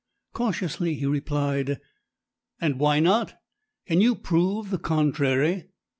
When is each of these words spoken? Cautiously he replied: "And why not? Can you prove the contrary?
Cautiously 0.33 0.95
he 0.95 1.05
replied: 1.05 1.79
"And 2.59 2.79
why 2.79 2.99
not? 2.99 3.35
Can 3.85 4.01
you 4.01 4.15
prove 4.15 4.71
the 4.71 4.79
contrary? 4.79 5.67